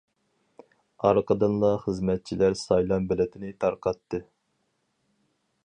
[1.09, 4.23] ئارقىدىنلا خىزمەتچىلەر سايلام بېلىتىنى تارقاتتى.